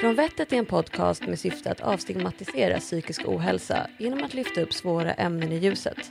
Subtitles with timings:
[0.00, 4.72] Från vettet är en podcast med syfte att avstigmatisera psykisk ohälsa genom att lyfta upp
[4.72, 6.10] svåra ämnen i ljuset.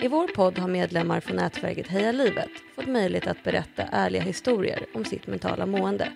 [0.00, 4.86] I vår podd har medlemmar från nätverket Heja Livet fått möjlighet att berätta ärliga historier
[4.94, 6.12] om sitt mentala mående.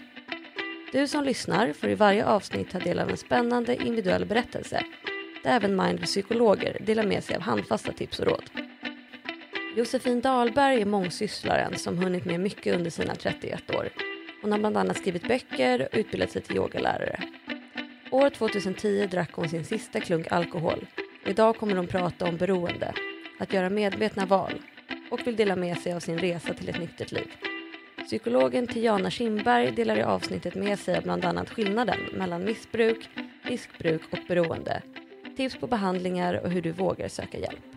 [0.92, 4.82] Du som lyssnar får i varje avsnitt ta del av en spännande individuell berättelse
[5.44, 8.50] där även Mind psykologer delar med sig av handfasta tips och råd.
[9.76, 13.88] Josefin Dahlberg är mångsysslaren som hunnit med mycket under sina 31 år.
[14.44, 17.20] Hon har bland annat skrivit böcker och utbildat sig till yogalärare.
[18.10, 20.86] År 2010 drack hon sin sista klunk alkohol.
[21.26, 22.94] Idag kommer hon prata om beroende,
[23.38, 24.62] att göra medvetna val
[25.10, 27.32] och vill dela med sig av sin resa till ett nyktert liv.
[28.06, 33.08] Psykologen Tiana Kindberg delar i avsnittet med sig av bland annat skillnaden mellan missbruk,
[33.42, 34.82] riskbruk och beroende,
[35.36, 37.73] tips på behandlingar och hur du vågar söka hjälp.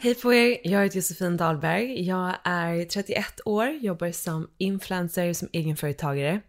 [0.00, 2.06] Hej på er, jag heter Josefin Dahlberg.
[2.06, 6.40] Jag är 31 år, jobbar som influencer, som egenföretagare.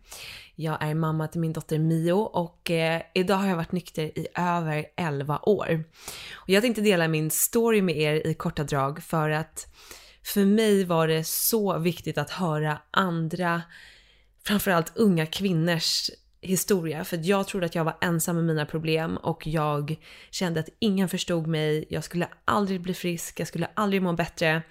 [0.55, 4.27] Jag är mamma till min dotter Mio och eh, idag har jag varit nykter i
[4.35, 5.83] över 11 år.
[6.33, 9.67] Och jag tänkte dela min story med er i korta drag för att
[10.23, 13.61] för mig var det så viktigt att höra andra,
[14.45, 16.09] framförallt unga kvinnors
[16.41, 19.95] historia för jag trodde att jag var ensam med mina problem och jag
[20.31, 21.85] kände att ingen förstod mig.
[21.89, 24.61] Jag skulle aldrig bli frisk, jag skulle aldrig må bättre.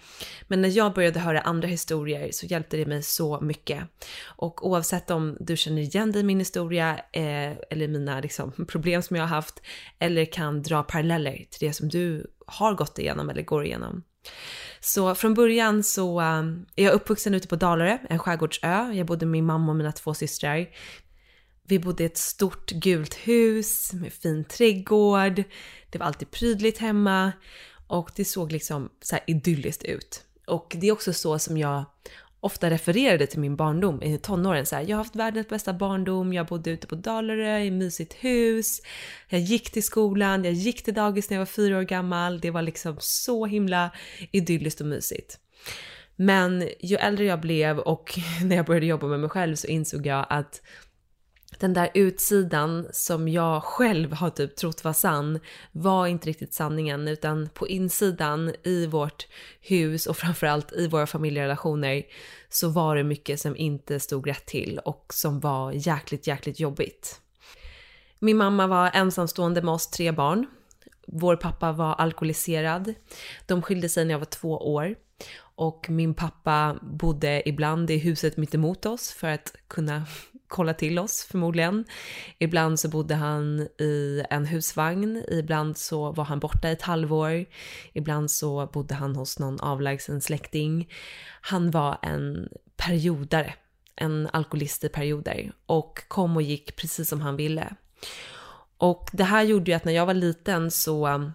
[0.46, 3.84] Men när jag började höra andra historier så hjälpte det mig så mycket.
[4.24, 9.02] Och oavsett om du känner igen dig i min historia eh, eller mina liksom, problem
[9.02, 9.62] som jag har haft
[9.98, 14.02] eller kan dra paralleller till det som du har gått igenom eller går igenom.
[14.80, 18.92] Så från början så um, är jag uppvuxen ute på Dalarö, en skärgårdsö.
[18.92, 20.66] Jag bodde med min mamma och mina två systrar.
[21.68, 25.44] Vi bodde i ett stort gult hus med fin trädgård.
[25.90, 27.32] Det var alltid prydligt hemma
[27.86, 30.24] och det såg liksom så här idylliskt ut.
[30.46, 31.84] Och det är också så som jag
[32.40, 34.66] ofta refererade till min barndom i tonåren.
[34.66, 38.14] Så här, jag har haft världens bästa barndom, jag bodde ute på Dalarö i mysigt
[38.14, 38.80] hus,
[39.28, 42.40] jag gick till skolan, jag gick till dagis när jag var fyra år gammal.
[42.40, 43.90] Det var liksom så himla
[44.30, 45.38] idylliskt och mysigt.
[46.16, 50.06] Men ju äldre jag blev och när jag började jobba med mig själv så insåg
[50.06, 50.62] jag att
[51.58, 55.40] den där utsidan som jag själv har typ trott var sann
[55.72, 59.26] var inte riktigt sanningen utan på insidan i vårt
[59.60, 62.02] hus och framförallt i våra familjerelationer
[62.48, 67.20] så var det mycket som inte stod rätt till och som var jäkligt, jäkligt jobbigt.
[68.18, 70.46] Min mamma var ensamstående med oss tre barn.
[71.06, 72.94] Vår pappa var alkoholiserad.
[73.46, 74.94] De skilde sig när jag var två år
[75.40, 80.06] och min pappa bodde ibland i huset mitt emot oss för att kunna
[80.48, 81.84] kolla till oss förmodligen.
[82.38, 87.44] Ibland så bodde han i en husvagn, ibland så var han borta ett halvår,
[87.92, 90.92] ibland så bodde han hos någon avlägsen släkting.
[91.40, 93.54] Han var en periodare,
[93.96, 97.74] en alkoholist i perioder och kom och gick precis som han ville.
[98.78, 101.32] Och det här gjorde ju att när jag var liten så um,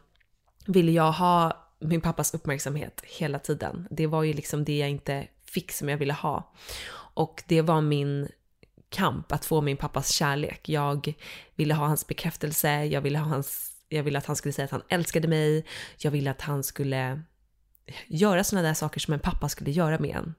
[0.66, 3.88] ville jag ha min pappas uppmärksamhet hela tiden.
[3.91, 6.53] Det var ju liksom det jag inte fick som jag ville ha.
[7.16, 8.30] Och det var min
[8.94, 10.70] kamp att få min pappas kärlek.
[10.70, 11.14] Jag
[11.56, 14.72] ville ha hans bekräftelse, jag ville, ha hans, jag ville att han skulle säga att
[14.72, 15.66] han älskade mig,
[15.98, 17.22] jag ville att han skulle
[18.08, 20.36] göra sådana där saker som en pappa skulle göra med en.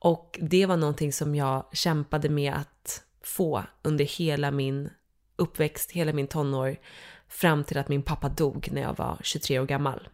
[0.00, 4.90] Och det var någonting som jag kämpade med att få under hela min
[5.36, 6.76] uppväxt, hela min tonår,
[7.28, 10.08] fram till att min pappa dog när jag var 23 år gammal.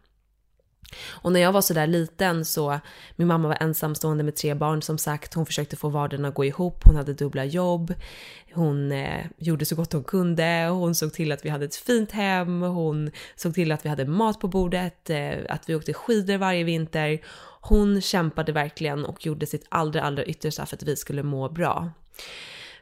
[1.07, 2.79] Och när jag var sådär liten så,
[3.15, 4.81] min mamma var ensamstående med tre barn.
[4.81, 7.93] Som sagt, hon försökte få vardagen att gå ihop, hon hade dubbla jobb,
[8.53, 12.11] hon eh, gjorde så gott hon kunde, hon såg till att vi hade ett fint
[12.11, 16.37] hem, hon såg till att vi hade mat på bordet, eh, att vi åkte skidor
[16.37, 17.19] varje vinter.
[17.61, 21.89] Hon kämpade verkligen och gjorde sitt allra, allra yttersta för att vi skulle må bra.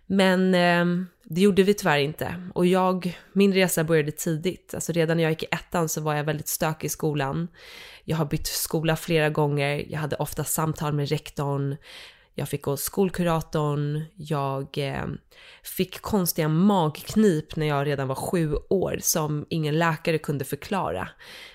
[0.07, 2.49] Men eh, det gjorde vi tyvärr inte.
[2.53, 4.73] Och jag, min resa började tidigt.
[4.73, 7.47] Alltså redan när jag gick i ettan så var jag väldigt stökig i skolan.
[8.03, 9.85] Jag har bytt skola flera gånger.
[9.89, 11.77] Jag hade ofta samtal med rektorn.
[12.35, 14.03] Jag fick gå skolkuratorn.
[14.15, 15.05] Jag eh,
[15.63, 21.09] fick konstiga magknip när jag redan var sju år som ingen läkare kunde förklara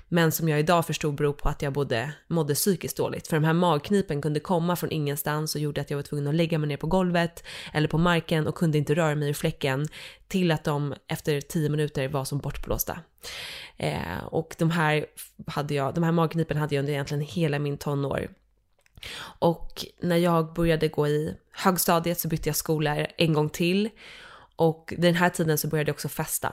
[0.08, 3.28] men som jag idag förstod beror på att jag både mådde psykiskt dåligt.
[3.28, 6.34] För de här magknipen kunde komma från ingenstans och gjorde att jag var tvungen att
[6.34, 9.88] lägga mig ner på golvet eller på marken och kunde inte röra mig ur fläcken
[10.28, 12.98] till att de efter tio minuter var som bortblåsta.
[13.76, 15.06] Eh, och de här,
[15.46, 18.28] hade jag, de här magknipen hade jag under egentligen hela min tonår.
[19.38, 23.88] Och när jag började gå i högstadiet så bytte jag skola en gång till.
[24.56, 26.52] Och den här tiden så började jag också festa.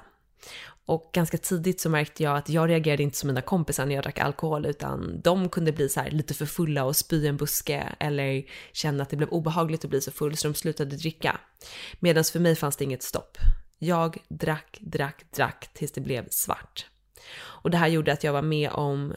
[0.88, 4.04] Och ganska tidigt så märkte jag att jag reagerade inte som mina kompisar när jag
[4.04, 8.46] drack alkohol utan de kunde bli så lite för fulla och spy en buske eller
[8.74, 11.40] känna att det blev obehagligt att bli så full så de slutade dricka.
[12.00, 13.38] Medan för mig fanns det inget stopp.
[13.80, 16.86] Jag drack, drack, drack tills det blev svart.
[17.38, 19.14] Och det här gjorde att jag var med om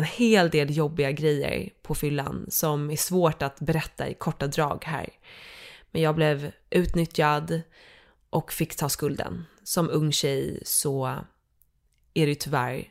[0.00, 4.84] en hel del jobbiga grejer på fyllan som är svårt att berätta i korta drag
[4.84, 5.08] här.
[5.90, 7.60] Men jag blev utnyttjad
[8.30, 9.44] och fick ta skulden.
[9.62, 11.16] Som ung tjej så
[12.14, 12.84] är det tyvärr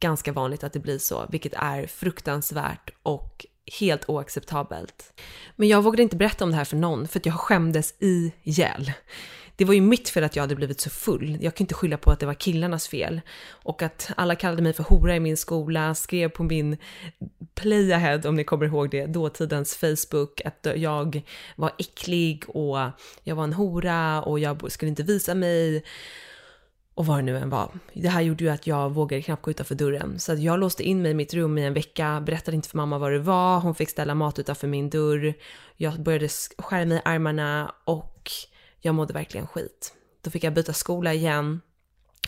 [0.00, 3.46] ganska vanligt att det blir så, vilket är fruktansvärt och
[3.80, 5.20] helt oacceptabelt.
[5.56, 8.92] Men jag vågade inte berätta om det här för någon för att jag skämdes ihjäl
[9.60, 11.38] det var ju mitt fel att jag hade blivit så full.
[11.40, 13.20] Jag kan inte skylla på att det var killarnas fel.
[13.50, 16.76] Och att alla kallade mig för hora i min skola, skrev på min
[17.54, 21.22] playahead, om ni kommer ihåg det, dåtidens Facebook, att jag
[21.56, 22.78] var äcklig och
[23.22, 25.84] jag var en hora och jag skulle inte visa mig
[26.94, 27.70] och vad det nu än var.
[27.92, 30.18] Det här gjorde ju att jag vågade knappt gå utanför dörren.
[30.18, 32.98] Så jag låste in mig i mitt rum i en vecka, berättade inte för mamma
[32.98, 35.34] vad det var, hon fick ställa mat utanför min dörr.
[35.76, 36.28] Jag började
[36.58, 38.30] skära mig i armarna och
[38.80, 39.94] jag mådde verkligen skit.
[40.22, 41.60] Då fick jag byta skola igen,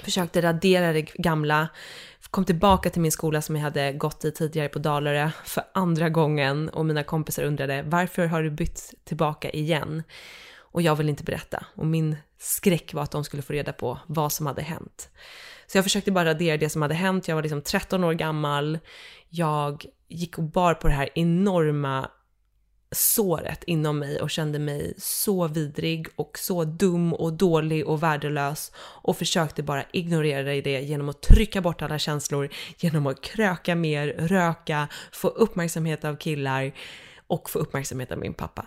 [0.00, 1.68] försökte radera det gamla,
[2.30, 6.08] kom tillbaka till min skola som jag hade gått i tidigare på Dalarö för andra
[6.08, 10.02] gången och mina kompisar undrade varför har du bytt tillbaka igen?
[10.54, 13.98] Och jag ville inte berätta och min skräck var att de skulle få reda på
[14.06, 15.10] vad som hade hänt.
[15.66, 17.28] Så jag försökte bara radera det som hade hänt.
[17.28, 18.78] Jag var liksom 13 år gammal.
[19.28, 22.10] Jag gick och bar på det här enorma
[22.92, 28.72] såret inom mig och kände mig så vidrig och så dum och dålig och värdelös
[28.76, 32.48] och försökte bara ignorera det genom att trycka bort alla känslor,
[32.78, 36.72] genom att kröka mer, röka, få uppmärksamhet av killar
[37.26, 38.66] och få uppmärksamhet av min pappa.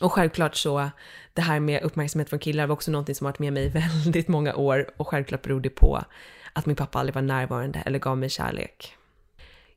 [0.00, 0.90] Och självklart så,
[1.34, 3.68] det här med uppmärksamhet från killar var också någonting som varit med mig
[4.04, 6.04] väldigt många år och självklart beror det på
[6.52, 8.97] att min pappa aldrig var närvarande eller gav mig kärlek.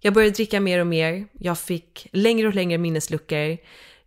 [0.03, 1.27] Jag började dricka mer och mer.
[1.33, 3.57] Jag fick längre och längre minnesluckor.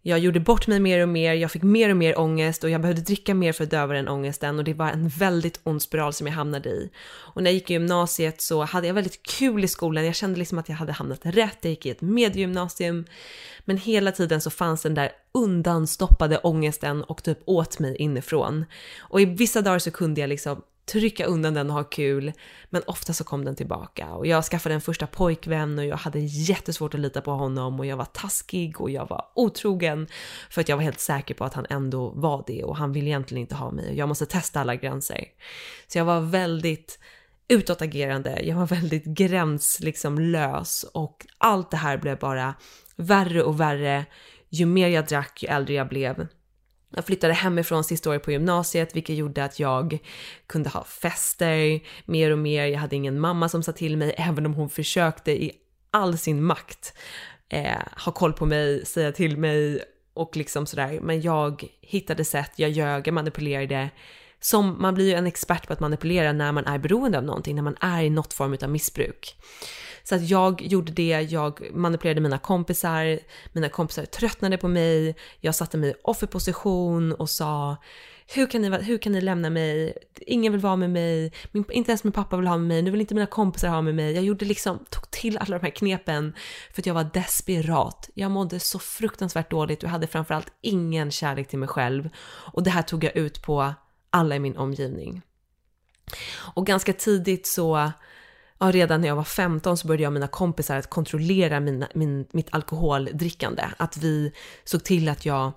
[0.07, 2.81] Jag gjorde bort mig mer och mer, jag fick mer och mer ångest och jag
[2.81, 6.13] behövde dricka mer för att döva den ångesten och det var en väldigt ond spiral
[6.13, 6.91] som jag hamnade i.
[7.07, 10.39] Och när jag gick i gymnasiet så hade jag väldigt kul i skolan, jag kände
[10.39, 13.05] liksom att jag hade hamnat rätt, jag gick i ett mediegymnasium.
[13.65, 18.65] Men hela tiden så fanns den där undanstoppade ångesten och typ åt mig inifrån.
[18.99, 22.33] Och i vissa dagar så kunde jag liksom trycka undan den och ha kul.
[22.71, 24.11] Men ofta så kom den tillbaka.
[24.11, 27.81] Och jag skaffade en första pojkvän och jag hade jättesvårt att lita på honom.
[27.81, 30.07] Och jag var taskig och jag var otrogen.
[30.51, 32.65] För att jag var helt säker på att han ändå var det.
[32.65, 33.89] Och han ville egentligen inte ha mig.
[33.89, 35.25] Och jag måste testa alla gränser.
[35.87, 36.99] Så jag var väldigt
[37.49, 42.55] utåtagerande, jag var väldigt gräns liksom lös och allt det här blev bara
[42.97, 44.05] värre och värre
[44.49, 46.27] ju mer jag drack, ju äldre jag blev.
[46.95, 49.99] Jag flyttade hemifrån sista året på gymnasiet, vilket gjorde att jag
[50.47, 52.67] kunde ha fester mer och mer.
[52.67, 55.53] Jag hade ingen mamma som sa till mig, även om hon försökte i
[55.91, 56.95] all sin makt
[57.49, 60.99] eh, ha koll på mig, säga till mig och liksom sådär.
[61.03, 63.91] Men jag hittade sätt, jag ljög, jag manipulerade.
[64.41, 67.57] Som, man blir ju en expert på att manipulera när man är beroende av någonting,
[67.57, 69.37] när man är i något form av missbruk.
[70.05, 73.19] Så att jag gjorde det, jag manipulerade mina kompisar,
[73.53, 77.77] mina kompisar tröttnade på mig, jag satte mig i offerposition och sa
[78.27, 79.97] hur kan, ni, hur kan ni lämna mig?
[80.21, 82.91] Ingen vill vara med mig, min, inte ens min pappa vill ha med mig, nu
[82.91, 84.13] vill inte mina kompisar ha med mig.
[84.13, 86.35] Jag gjorde liksom, tog till alla de här knepen
[86.73, 88.11] för att jag var desperat.
[88.15, 92.09] Jag mådde så fruktansvärt dåligt och hade framförallt ingen kärlek till mig själv.
[92.27, 93.75] Och det här tog jag ut på
[94.11, 95.23] alla i min omgivning.
[96.55, 97.93] Och ganska tidigt så
[98.59, 101.89] ja, redan när jag var 15 så började jag och mina kompisar att kontrollera mina,
[101.95, 103.65] min, mitt alkoholdrickande.
[103.77, 104.33] Att vi
[104.65, 105.53] såg till att jag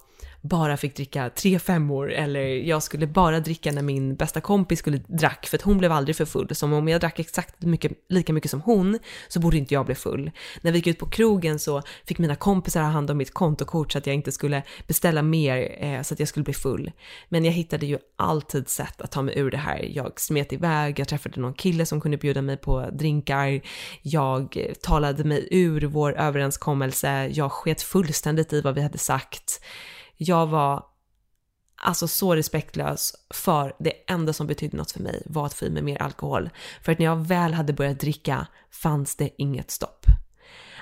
[0.48, 4.98] bara fick dricka tre femmor eller jag skulle bara dricka när min bästa kompis skulle
[5.08, 6.56] drack för att hon blev aldrig för full.
[6.56, 9.96] Som om jag drack exakt mycket, lika mycket som hon så borde inte jag bli
[9.96, 10.32] full.
[10.62, 13.92] När vi gick ut på krogen så fick mina kompisar ha hand om mitt kontokort
[13.92, 16.92] så att jag inte skulle beställa mer eh, så att jag skulle bli full.
[17.30, 19.90] Men jag hittade ju alltid sätt att ta mig ur det här.
[19.94, 23.62] Jag smet iväg, jag träffade någon kille som kunde bjuda mig på drinkar,
[24.02, 29.62] jag eh, talade mig ur vår överenskommelse, jag sket fullständigt i vad vi hade sagt.
[30.18, 30.86] Jag var
[31.76, 35.70] alltså så respektlös för det enda som betydde något för mig var att få i
[35.70, 36.50] mig mer alkohol.
[36.82, 40.06] För att när jag väl hade börjat dricka fanns det inget stopp.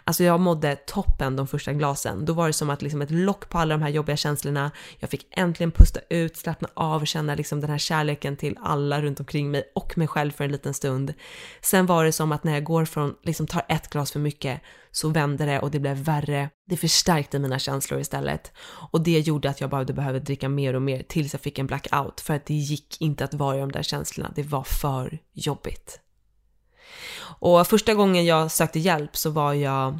[0.08, 2.26] Alltså jag mådde toppen de första glasen.
[2.26, 4.72] Då var det som att liksom ett lock på alla de här jobbiga känslorna.
[5.00, 9.02] Jag fick äntligen pusta ut, slappna av och känna liksom den här kärleken till alla
[9.02, 11.14] runt omkring mig och mig själv för en liten stund.
[11.62, 14.62] Sen var det som att när jag går från, liksom tar ett glas för mycket
[14.92, 16.50] så vände det och det blev värre.
[16.70, 18.52] Det förstärkte mina känslor istället.
[18.92, 21.68] Och det gjorde att jag bara behövde dricka mer och mer tills jag fick en
[21.68, 22.22] blackout.
[22.22, 24.32] För att det gick inte att vara i de där känslorna.
[24.36, 26.05] Det var för jobbigt.
[27.40, 30.00] Och första gången jag sökte hjälp så var jag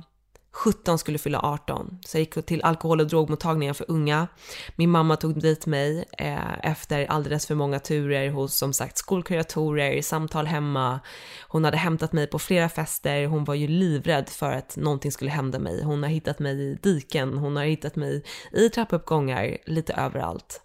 [0.56, 2.00] 17 skulle fylla 18.
[2.06, 4.28] Så jag gick till alkohol och drogmottagningen för unga.
[4.76, 10.02] Min mamma tog dit mig eh, efter alldeles för många turer hos som sagt skolkuratorer,
[10.02, 11.00] samtal hemma.
[11.48, 13.26] Hon hade hämtat mig på flera fester.
[13.26, 15.84] Hon var ju livrädd för att någonting skulle hända mig.
[15.84, 20.62] Hon har hittat mig i diken, hon har hittat mig i trappuppgångar, lite överallt.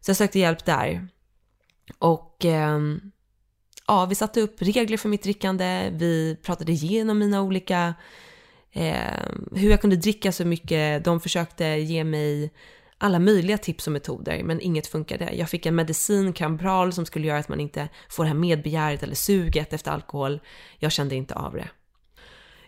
[0.00, 1.08] Så jag sökte hjälp där.
[1.98, 2.78] Och eh,
[3.86, 5.90] ja, vi satte upp regler för mitt drickande.
[5.92, 7.94] Vi pratade igenom mina olika
[8.72, 11.04] eh, hur jag kunde dricka så mycket.
[11.04, 12.50] De försökte ge mig
[12.98, 15.30] alla möjliga tips och metoder, men inget funkade.
[15.34, 19.02] Jag fick en medicin, Cambral, som skulle göra att man inte får det här medbegäret
[19.02, 20.40] eller suget efter alkohol.
[20.78, 21.68] Jag kände inte av det.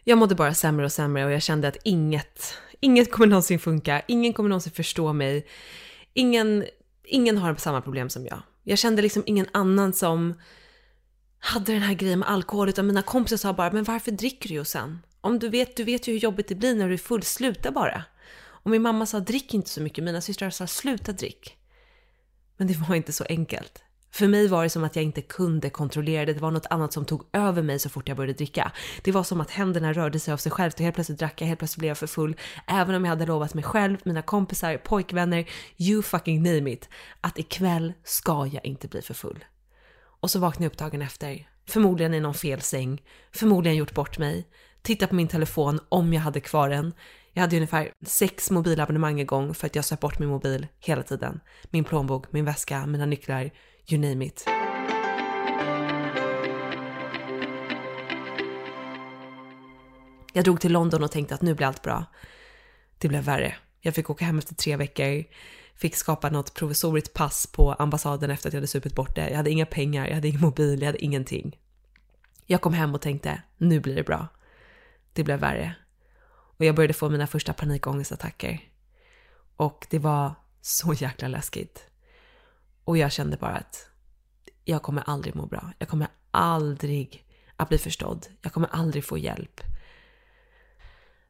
[0.05, 4.03] Jag mådde bara sämre och sämre och jag kände att inget, inget kommer någonsin funka.
[4.09, 5.47] Ingen kommer någonsin förstå mig.
[6.15, 6.65] Ingen,
[7.05, 8.43] ingen har samma problem som jag.
[8.63, 10.35] Jag kände liksom ingen annan som
[11.39, 14.55] hade den här grejen med alkohol, utan mina kompisar sa bara, men varför dricker du
[14.55, 14.99] ju sen?
[15.21, 17.71] Om du vet, du vet ju hur jobbigt det blir när du är full, sluta
[17.71, 18.05] bara.
[18.67, 21.57] Och min mamma sa drick inte så mycket, mina systrar sa sluta drick.
[22.57, 23.83] Men det var inte så enkelt.
[24.11, 26.93] För mig var det som att jag inte kunde kontrollera det, det var något annat
[26.93, 28.73] som tog över mig så fort jag började dricka.
[29.03, 31.49] Det var som att händerna rörde sig av sig självt och helt plötsligt drack jag,
[31.49, 32.37] helt plötsligt blev jag för full.
[32.67, 36.89] Även om jag hade lovat mig själv, mina kompisar, pojkvänner, you fucking name it,
[37.21, 39.45] att ikväll ska jag inte bli för full.
[40.27, 43.03] Och så vaknade jag upp dagen efter, förmodligen i någon fel säng,
[43.33, 44.49] förmodligen gjort bort mig,
[44.83, 46.95] titta på min telefon om jag hade kvar den.
[47.33, 51.41] Jag hade ungefär sex mobilabonnemang igång för att jag söp bort min mobil hela tiden.
[51.71, 53.51] Min plånbok, min väska, mina nycklar,
[53.91, 54.45] you name it.
[60.33, 62.05] Jag drog till London och tänkte att nu blir allt bra.
[62.99, 63.55] Det blev värre.
[63.81, 65.25] Jag fick åka hem efter tre veckor,
[65.77, 69.31] fick skapa något provisoriskt pass på ambassaden efter att jag hade supit bort det.
[69.31, 71.59] Jag hade inga pengar, jag hade ingen mobil, jag hade ingenting.
[72.47, 74.29] Jag kom hem och tänkte, nu blir det bra
[75.17, 75.75] det blev värre.
[76.29, 78.61] Och jag började få mina första panikångestattacker.
[79.57, 81.91] Och det var så jäkla läskigt.
[82.85, 83.91] Och jag kände bara att
[84.65, 85.73] jag kommer aldrig må bra.
[85.79, 87.25] Jag kommer aldrig
[87.57, 88.27] att bli förstådd.
[88.43, 89.61] Jag kommer aldrig få hjälp.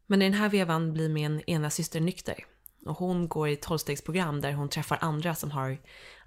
[0.07, 2.45] Men i den här vevan blir min ena syster nykter.
[2.88, 5.78] Och hon går i tolvstegsprogram där hon träffar andra som har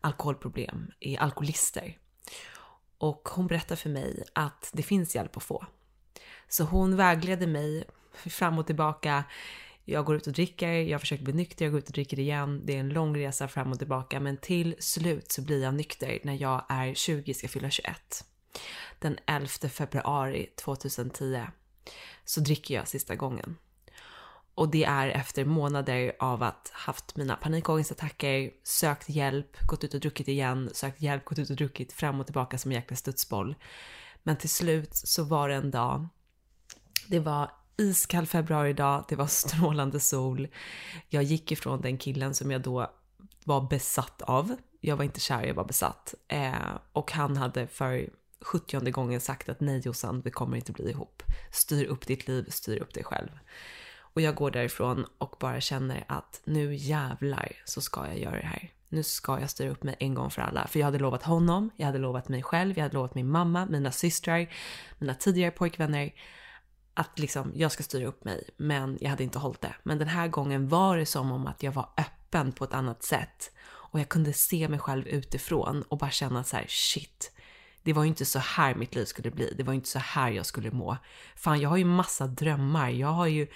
[0.01, 1.97] alkoholproblem, är alkoholister.
[2.97, 5.65] Och hon berättar för mig att det finns hjälp att få.
[6.47, 9.23] Så hon vägleder mig fram och tillbaka.
[9.85, 12.61] Jag går ut och dricker, jag försöker bli nykter, jag går ut och dricker igen.
[12.65, 16.19] Det är en lång resa fram och tillbaka, men till slut så blir jag nykter
[16.23, 18.25] när jag är 20, ska fylla 21.
[18.99, 21.47] Den 11 februari 2010
[22.25, 23.57] så dricker jag sista gången.
[24.59, 29.99] Och det är efter månader av att haft mina panikångestattacker, sökt hjälp, gått ut och
[29.99, 33.55] druckit igen, sökt hjälp, gått ut och druckit fram och tillbaka som en jäkla studsboll.
[34.23, 36.07] Men till slut så var det en dag
[37.07, 40.47] det var iskall februaridag, det var strålande sol.
[41.09, 42.91] Jag gick ifrån den killen som jag då
[43.43, 44.55] var besatt av.
[44.81, 46.13] Jag var inte kär, jag var besatt.
[46.27, 48.09] Eh, och han hade för
[48.41, 51.23] 70 gången sagt att nej Jossan, vi kommer inte bli ihop.
[51.51, 53.29] Styr upp ditt liv, styr upp dig själv.
[54.13, 58.47] Och jag går därifrån och bara känner att nu jävlar så ska jag göra det
[58.47, 58.71] här.
[58.89, 60.67] Nu ska jag styra upp mig en gång för alla.
[60.67, 63.65] För jag hade lovat honom, jag hade lovat mig själv, jag hade lovat min mamma,
[63.65, 64.49] mina systrar,
[64.99, 66.11] mina tidigare pojkvänner
[66.93, 69.75] att liksom, jag ska styra upp mig, men jag hade inte hållit det.
[69.83, 73.03] Men den här gången var det som om att jag var öppen på ett annat
[73.03, 73.51] sätt.
[73.91, 77.31] Och jag kunde se mig själv utifrån och bara känna så här, shit,
[77.83, 79.53] det var ju inte så här mitt liv skulle bli.
[79.57, 80.97] Det var ju inte så här jag skulle må.
[81.35, 82.89] Fan, jag har ju massa drömmar.
[82.89, 83.47] Jag har ju,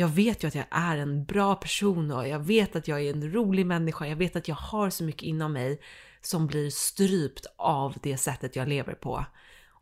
[0.00, 3.10] jag vet ju att jag är en bra person och jag vet att jag är
[3.10, 4.06] en rolig människa.
[4.06, 5.80] Jag vet att jag har så mycket inom mig
[6.20, 9.24] som blir strypt av det sättet jag lever på.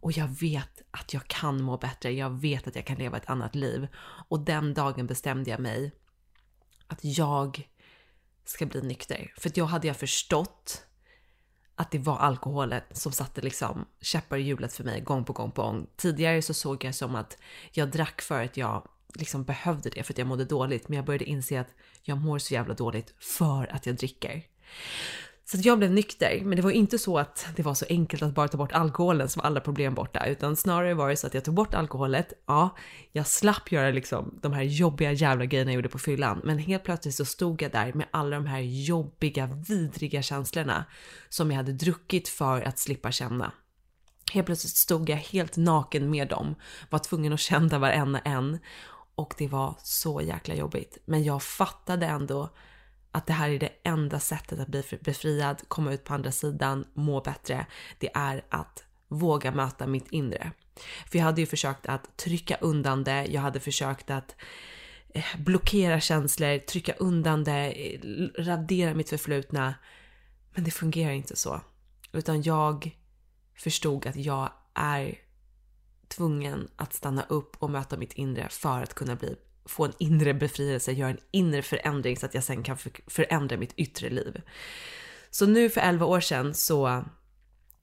[0.01, 3.31] Och jag vet att jag kan må bättre, jag vet att jag kan leva ett
[3.31, 3.89] annat liv.
[4.29, 5.93] Och den dagen bestämde jag mig
[6.87, 7.69] att jag
[8.45, 9.33] ska bli nykter.
[9.37, 10.87] För då hade jag förstått
[11.75, 15.51] att det var alkoholen som satte liksom käppar i hjulet för mig gång på gång
[15.51, 15.87] på gång.
[15.97, 17.39] Tidigare så såg jag som att
[17.73, 20.89] jag drack för att jag liksom behövde det för att jag mådde dåligt.
[20.89, 24.43] Men jag började inse att jag mår så jävla dåligt för att jag dricker.
[25.51, 28.23] Så att jag blev nykter, men det var inte så att det var så enkelt
[28.23, 31.35] att bara ta bort alkoholen som alla problem borta, utan snarare var det så att
[31.35, 32.33] jag tog bort alkoholet.
[32.47, 32.77] Ja,
[33.13, 36.85] jag slapp göra liksom de här jobbiga jävla grejerna jag gjorde på fyllan, men helt
[36.85, 40.85] plötsligt så stod jag där med alla de här jobbiga, vidriga känslorna
[41.29, 43.53] som jag hade druckit för att slippa känna.
[44.33, 46.55] Helt plötsligt stod jag helt naken med dem,
[46.91, 48.59] var tvungen att känna varenda en
[49.19, 50.99] och det var så jäkla jobbigt.
[51.05, 52.49] Men jag fattade ändå
[53.11, 56.85] att det här är det enda sättet att bli befriad, komma ut på andra sidan,
[56.95, 57.67] må bättre.
[57.99, 60.53] Det är att våga möta mitt inre.
[61.11, 64.37] För jag hade ju försökt att trycka undan det, jag hade försökt att
[65.15, 68.01] eh, blockera känslor, trycka undan det, eh,
[68.39, 69.75] radera mitt förflutna.
[70.55, 71.61] Men det fungerar inte så.
[72.13, 72.97] Utan jag
[73.55, 75.28] förstod att jag är
[76.09, 79.37] tvungen att stanna upp och möta mitt inre för att kunna bli
[79.69, 83.73] få en inre befrielse, göra en inre förändring så att jag sen kan förändra mitt
[83.77, 84.43] yttre liv.
[85.31, 87.05] Så nu för 11 år sedan så,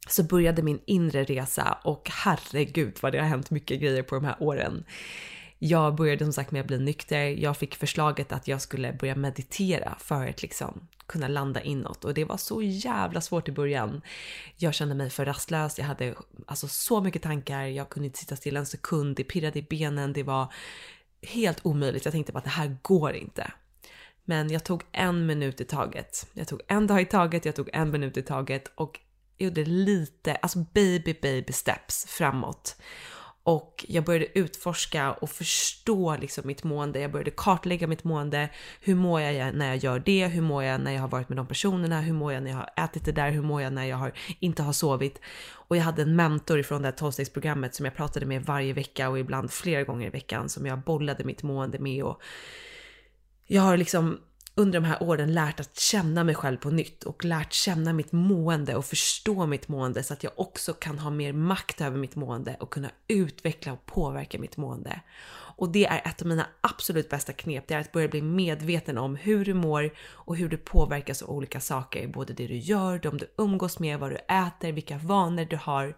[0.08, 4.26] så började min inre resa och herregud vad det har hänt mycket grejer på de
[4.26, 4.86] här åren.
[5.60, 7.18] Jag började som sagt med att bli nykter.
[7.18, 12.14] Jag fick förslaget att jag skulle börja meditera för att liksom kunna landa inåt och
[12.14, 14.02] det var så jävla svårt i början.
[14.58, 15.80] Jag kände mig för rastlös.
[15.80, 16.16] Jag hade
[16.48, 17.62] alltså så mycket tankar.
[17.62, 19.16] Jag kunde inte sitta still en sekund.
[19.16, 20.14] Det pirrade i benen.
[20.14, 20.54] Det var
[21.22, 22.06] helt omöjligt.
[22.06, 23.52] Jag tänkte bara att det här går inte.
[24.26, 26.28] Men jag tog en minut i taget.
[26.34, 29.00] Jag tog en dag i taget, jag tog en minut i taget och
[29.38, 32.78] gjorde lite, alltså baby baby steps framåt.
[33.46, 37.00] Och jag började utforska och förstå liksom mitt mående.
[37.00, 38.50] Jag började kartlägga mitt mående.
[38.82, 40.28] Hur mår jag när jag gör det?
[40.28, 42.02] Hur mår jag när jag har varit med de personerna?
[42.02, 43.32] Hur mår jag när jag har ätit det där?
[43.32, 45.20] Hur mår jag när jag har, inte har sovit?
[45.48, 49.10] Och jag hade en mentor ifrån det här tolvstegsprogrammet som jag pratade med varje vecka
[49.10, 52.04] och ibland flera gånger i veckan som jag bollade mitt mående med.
[52.04, 52.22] Och
[53.48, 54.20] jag har liksom
[54.56, 58.12] under de här åren lärt att känna mig själv på nytt och lärt känna mitt
[58.12, 62.16] mående och förstå mitt mående så att jag också kan ha mer makt över mitt
[62.16, 65.02] mående och kunna utveckla och påverka mitt mående.
[65.58, 68.98] Och det är ett av mina absolut bästa knep, det är att börja bli medveten
[68.98, 72.08] om hur du mår och hur du påverkas av olika saker.
[72.08, 75.96] Både det du gör, de du umgås med, vad du äter, vilka vanor du har.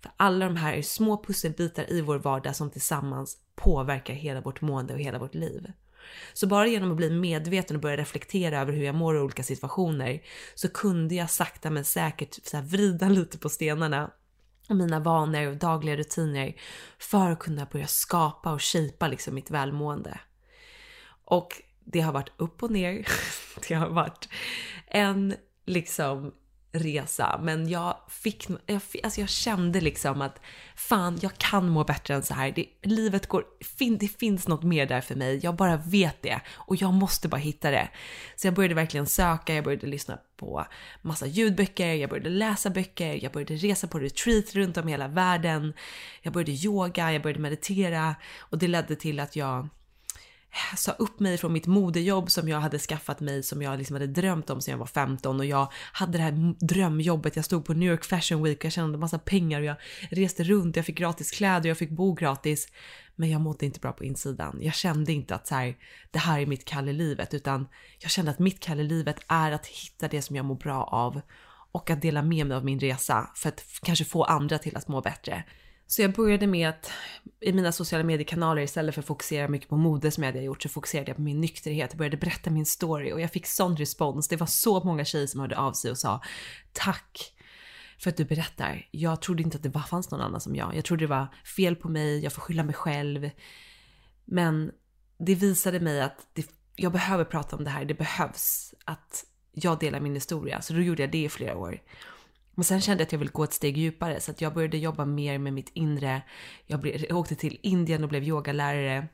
[0.00, 4.60] För alla de här är små pusselbitar i vår vardag som tillsammans påverkar hela vårt
[4.60, 5.72] mående och hela vårt liv.
[6.32, 9.42] Så bara genom att bli medveten och börja reflektera över hur jag mår i olika
[9.42, 10.22] situationer
[10.54, 14.10] så kunde jag sakta men säkert så här vrida lite på stenarna
[14.68, 16.54] och mina vanor och dagliga rutiner
[16.98, 20.20] för att kunna börja skapa och shapea liksom mitt välmående.
[21.24, 23.06] Och det har varit upp och ner.
[23.68, 24.28] Det har varit
[24.86, 25.34] en
[25.66, 26.32] liksom
[26.72, 27.40] resa.
[27.42, 30.40] Men jag fick, jag, alltså jag kände liksom att
[30.74, 32.52] fan, jag kan må bättre än så här.
[32.52, 33.44] Det, livet går,
[33.78, 35.40] fin, det finns något mer där för mig.
[35.42, 37.88] Jag bara vet det och jag måste bara hitta det.
[38.36, 40.66] Så jag började verkligen söka, jag började lyssna på
[41.02, 45.08] massa ljudböcker, jag började läsa böcker, jag började resa på retreat runt om i hela
[45.08, 45.72] världen.
[46.22, 49.68] Jag började yoga, jag började meditera och det ledde till att jag
[50.76, 54.06] sa upp mig från mitt modejobb som jag hade skaffat mig, som jag liksom hade
[54.06, 57.36] drömt om sedan jag var 15 och jag hade det här drömjobbet.
[57.36, 59.76] Jag stod på New York Fashion Week, jag tjänade massa pengar och jag
[60.10, 62.68] reste runt, jag fick gratis kläder, jag fick bo gratis.
[63.16, 64.58] Men jag mådde inte bra på insidan.
[64.60, 65.76] Jag kände inte att så här,
[66.10, 69.20] det här är mitt kall i livet, utan jag kände att mitt kall i livet
[69.28, 71.20] är att hitta det som jag mår bra av
[71.72, 74.88] och att dela med mig av min resa för att kanske få andra till att
[74.88, 75.44] må bättre.
[75.90, 76.90] Så jag började med att
[77.40, 80.62] i mina sociala mediekanaler istället för att fokusera mycket på mode som jag hade gjort
[80.62, 81.92] så fokuserade jag på min nykterhet.
[81.92, 84.28] och började berätta min story och jag fick sån respons.
[84.28, 86.22] Det var så många tjejer som hörde av sig och sa
[86.72, 87.34] tack
[87.98, 88.88] för att du berättar.
[88.90, 90.76] Jag trodde inte att det fanns någon annan som jag.
[90.76, 91.26] Jag trodde det var
[91.56, 93.30] fel på mig, jag får skylla mig själv.
[94.24, 94.72] Men
[95.18, 97.84] det visade mig att det, jag behöver prata om det här.
[97.84, 100.62] Det behövs att jag delar min historia.
[100.62, 101.80] Så då gjorde jag det i flera år.
[102.60, 104.78] Men sen kände jag att jag ville gå ett steg djupare så att jag började
[104.78, 106.22] jobba mer med mitt inre.
[106.66, 109.08] Jag, blev, jag åkte till Indien och blev yogalärare.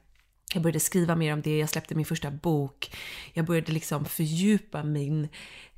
[0.55, 2.97] Jag började skriva mer om det, jag släppte min första bok.
[3.33, 5.25] Jag började liksom fördjupa min,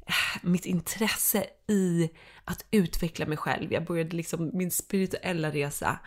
[0.06, 2.10] eh, mitt intresse i
[2.44, 3.72] att utveckla mig själv.
[3.72, 5.98] Jag började liksom min spirituella resa.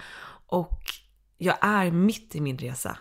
[0.48, 0.82] Och
[1.38, 2.98] jag är mitt i min resa.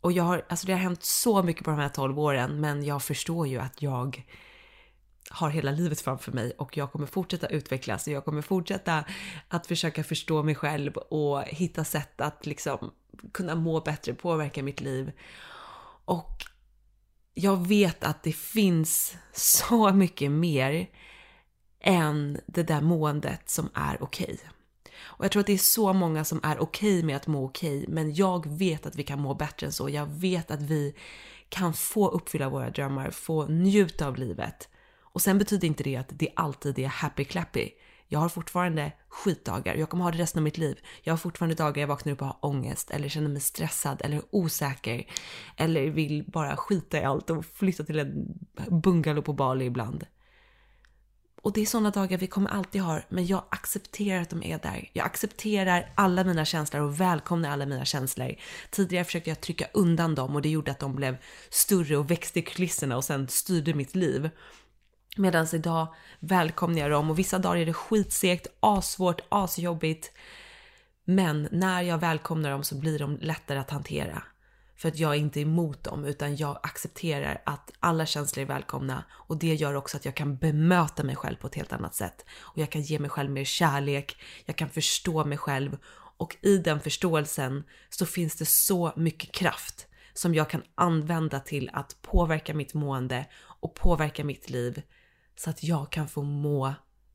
[0.00, 2.84] Och jag har, alltså det har hänt så mycket på de här 12 åren, men
[2.84, 4.24] jag förstår ju att jag
[5.30, 9.04] har hela livet framför mig och jag kommer fortsätta utvecklas och jag kommer fortsätta
[9.48, 12.90] att försöka förstå mig själv och hitta sätt att liksom
[13.32, 15.12] kunna må bättre, påverka mitt liv.
[16.04, 16.44] Och
[17.34, 20.90] jag vet att det finns så mycket mer
[21.80, 24.34] än det där måendet som är okej.
[24.34, 24.50] Okay.
[25.02, 27.44] Och jag tror att det är så många som är okej okay med att må
[27.44, 29.88] okej, okay, men jag vet att vi kan må bättre än så.
[29.88, 30.94] Jag vet att vi
[31.48, 34.68] kan få uppfylla våra drömmar, få njuta av livet
[35.12, 37.70] och sen betyder inte det att det alltid är happy clappy.
[38.12, 40.78] Jag har fortfarande skitdagar, jag kommer ha det resten av mitt liv.
[41.02, 44.22] Jag har fortfarande dagar jag vaknar upp och har ångest eller känner mig stressad eller
[44.30, 45.06] osäker.
[45.56, 48.38] Eller vill bara skita i allt och flytta till en
[48.82, 50.06] bungalow på Bali ibland.
[51.42, 54.58] Och det är sådana dagar vi kommer alltid ha, men jag accepterar att de är
[54.58, 54.90] där.
[54.92, 58.34] Jag accepterar alla mina känslor och välkomnar alla mina känslor.
[58.70, 61.16] Tidigare försökte jag trycka undan dem och det gjorde att de blev
[61.50, 64.30] större och växte i kulisserna och sen styrde mitt liv.
[65.16, 70.12] Medan idag välkomnar jag dem och vissa dagar är det skitsegt, assvårt, asjobbigt.
[71.04, 74.22] Men när jag välkomnar dem så blir de lättare att hantera.
[74.76, 79.04] För att jag är inte emot dem utan jag accepterar att alla känslor är välkomna
[79.10, 82.24] och det gör också att jag kan bemöta mig själv på ett helt annat sätt.
[82.40, 85.78] Och jag kan ge mig själv mer kärlek, jag kan förstå mig själv
[86.16, 91.70] och i den förståelsen så finns det så mycket kraft som jag kan använda till
[91.72, 93.26] att påverka mitt mående
[93.60, 94.82] och påverka mitt liv
[95.36, 96.74] så att jag kan få må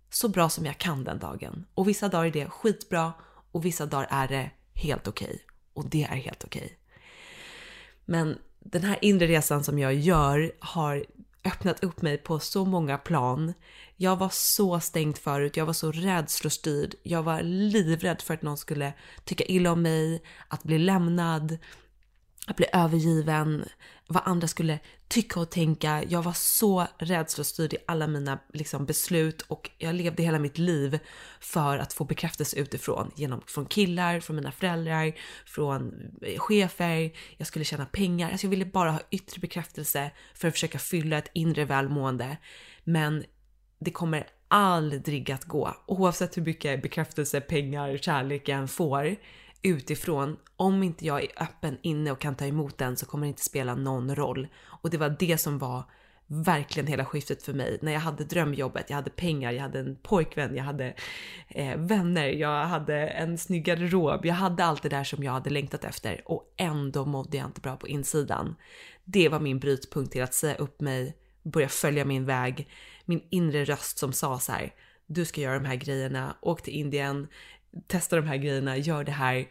[0.10, 1.65] så bra som jag kan den dagen.
[1.73, 3.13] Och vissa dagar är det skitbra
[3.51, 5.27] och vissa dagar är det helt okej.
[5.27, 5.39] Okay.
[5.73, 6.63] Och det är helt okej.
[6.63, 6.77] Okay.
[8.05, 11.05] Men den här inre resan som jag gör har
[11.45, 13.53] öppnat upp mig på så många plan.
[13.95, 16.95] Jag var så stängd förut, jag var så rädslostyrd.
[17.03, 21.58] Jag var livrädd för att någon skulle tycka illa om mig, att bli lämnad,
[22.47, 23.65] att bli övergiven,
[24.08, 26.03] vad andra skulle tycka och tänka.
[26.07, 30.99] Jag var så rädslostyrd i alla mina liksom, beslut och jag levde hela mitt liv
[31.39, 33.11] för att få bekräftelse utifrån.
[33.15, 35.13] Genom, från killar, från mina föräldrar,
[35.45, 37.11] från eh, chefer.
[37.37, 38.31] Jag skulle tjäna pengar.
[38.31, 42.37] Alltså jag ville bara ha yttre bekräftelse för att försöka fylla ett inre välmående.
[42.83, 43.23] Men
[43.79, 45.75] det kommer aldrig att gå.
[45.85, 49.15] Oavsett hur mycket bekräftelse, pengar, kärlek jag än får
[49.65, 53.30] utifrån, om inte jag är öppen inne och kan ta emot den så kommer det
[53.30, 54.47] inte spela någon roll.
[54.65, 55.84] Och det var det som var
[56.28, 57.80] verkligen hela skiftet för mig.
[57.82, 60.93] När jag hade drömjobbet, jag hade pengar, jag hade en pojkvän, jag hade
[61.47, 65.49] eh, vänner, jag hade en snygg garderob, jag hade allt det där som jag hade
[65.49, 68.56] längtat efter och ändå mådde jag inte bra på insidan.
[69.04, 72.69] Det var min brytpunkt till att säga upp mig, börja följa min väg,
[73.06, 74.73] min inre röst som sa så här,
[75.08, 77.28] du ska göra de här grejerna, åk till Indien,
[77.88, 79.47] testa de här grejerna, gör det här.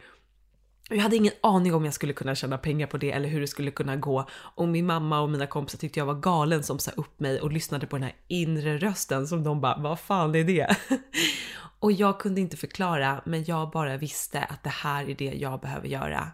[0.89, 3.47] Jag hade ingen aning om jag skulle kunna tjäna pengar på det eller hur det
[3.47, 4.27] skulle kunna gå.
[4.31, 7.51] Och min mamma och mina kompisar tyckte jag var galen som sa upp mig och
[7.51, 10.75] lyssnade på den här inre rösten som de bara, vad fan är det?
[11.79, 15.61] och jag kunde inte förklara, men jag bara visste att det här är det jag
[15.61, 16.31] behöver göra.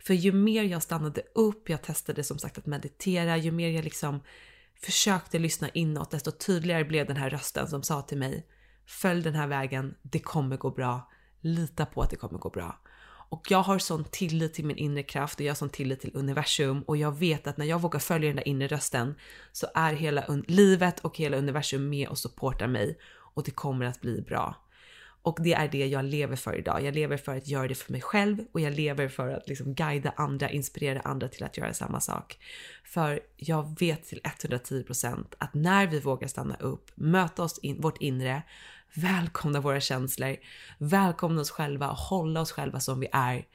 [0.00, 3.84] För ju mer jag stannade upp, jag testade som sagt att meditera, ju mer jag
[3.84, 4.20] liksom
[4.82, 8.46] försökte lyssna inåt, desto tydligare blev den här rösten som sa till mig,
[8.86, 11.08] följ den här vägen, det kommer gå bra
[11.40, 12.78] lita på att det kommer gå bra.
[13.30, 16.10] Och jag har sån tillit till min inre kraft och jag har sån tillit till
[16.14, 19.14] universum och jag vet att när jag vågar följa den där inre rösten
[19.52, 22.98] så är hela livet och hela universum med och supportar mig
[23.34, 24.54] och det kommer att bli bra.
[25.22, 26.82] Och det är det jag lever för idag.
[26.82, 29.74] Jag lever för att göra det för mig själv och jag lever för att liksom
[29.74, 32.38] guida andra, inspirera andra till att göra samma sak.
[32.84, 37.98] För jag vet till 110% att när vi vågar stanna upp, möta oss in, vårt
[38.00, 38.42] inre,
[38.94, 40.36] välkomna våra känslor,
[40.78, 43.46] välkomna oss själva och hålla oss själva som vi är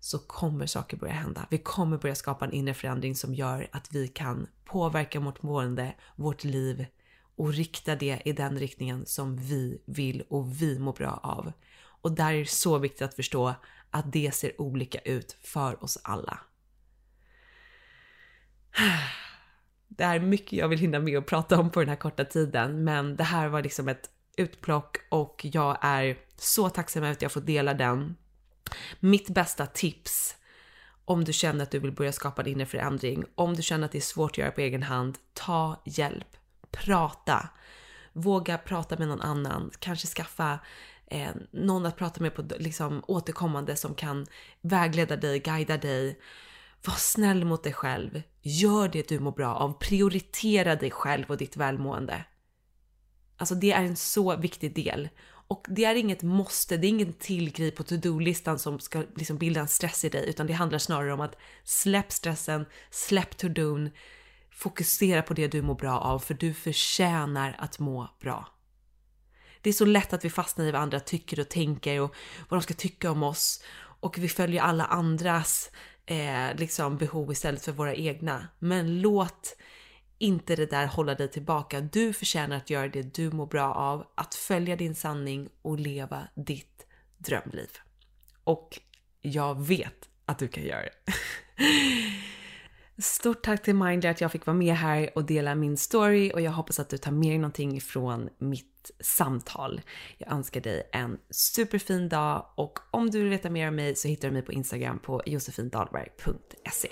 [0.00, 1.46] så kommer saker börja hända.
[1.50, 5.94] Vi kommer börja skapa en inre förändring som gör att vi kan påverka vårt mående,
[6.16, 6.86] vårt liv
[7.36, 11.52] och rikta det i den riktningen som vi vill och vi mår bra av.
[12.02, 13.54] Och där är det så viktigt att förstå
[13.90, 16.40] att det ser olika ut för oss alla.
[19.88, 22.84] Det är mycket jag vill hinna med att prata om på den här korta tiden,
[22.84, 27.32] men det här var liksom ett utplock och jag är så tacksam över att jag
[27.32, 28.16] får dela den.
[29.00, 30.36] Mitt bästa tips
[31.04, 33.98] om du känner att du vill börja skapa din förändring, om du känner att det
[33.98, 36.36] är svårt att göra på egen hand, ta hjälp.
[36.70, 37.48] Prata.
[38.12, 39.70] Våga prata med någon annan.
[39.78, 40.58] Kanske skaffa
[41.06, 44.26] eh, någon att prata med på liksom, återkommande som kan
[44.60, 46.20] vägleda dig, guida dig.
[46.84, 48.22] Var snäll mot dig själv.
[48.42, 49.72] Gör det du mår bra av.
[49.72, 52.24] Prioritera dig själv och ditt välmående.
[53.36, 55.08] Alltså det är en så viktig del.
[55.48, 59.60] Och det är inget måste, det är ingen tillgrepp på to-do-listan som ska liksom bilda
[59.60, 63.90] en stress i dig, utan det handlar snarare om att släpp stressen, släpp to-don,
[64.50, 68.48] fokusera på det du mår bra av, för du förtjänar att må bra.
[69.62, 72.14] Det är så lätt att vi fastnar i vad andra tycker och tänker och
[72.48, 73.62] vad de ska tycka om oss
[74.00, 75.70] och vi följer alla andras
[76.06, 78.48] eh, liksom behov istället för våra egna.
[78.58, 79.56] Men låt
[80.22, 81.80] inte det där hålla dig tillbaka.
[81.80, 86.28] Du förtjänar att göra det du mår bra av, att följa din sanning och leva
[86.34, 86.86] ditt
[87.18, 87.70] drömliv.
[88.44, 88.80] Och
[89.20, 91.12] jag vet att du kan göra det.
[93.02, 96.40] Stort tack till Mindly att jag fick vara med här och dela min story och
[96.40, 99.80] jag hoppas att du tar med dig någonting från mitt samtal.
[100.18, 104.08] Jag önskar dig en superfin dag och om du vill veta mer om mig så
[104.08, 106.88] hittar du mig på Instagram på josefindalberg.se.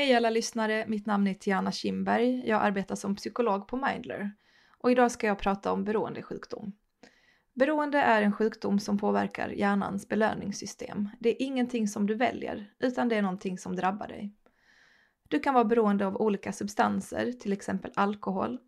[0.00, 2.48] Hej alla lyssnare, mitt namn är Tiana Kimberg.
[2.48, 4.30] Jag arbetar som psykolog på Mindler
[4.78, 6.72] och idag ska jag prata om beroendesjukdom.
[7.54, 11.08] Beroende är en sjukdom som påverkar hjärnans belöningssystem.
[11.18, 14.34] Det är ingenting som du väljer, utan det är någonting som drabbar dig.
[15.28, 18.58] Du kan vara beroende av olika substanser, till exempel alkohol,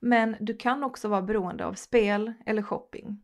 [0.00, 3.22] men du kan också vara beroende av spel eller shopping.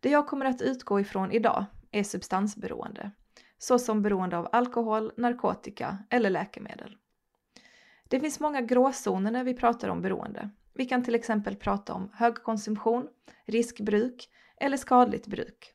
[0.00, 3.10] Det jag kommer att utgå ifrån idag är substansberoende,
[3.58, 6.96] såsom beroende av alkohol, narkotika eller läkemedel.
[8.08, 10.50] Det finns många gråzoner när vi pratar om beroende.
[10.74, 13.08] Vi kan till exempel prata om högkonsumtion,
[13.46, 15.72] riskbruk eller skadligt bruk.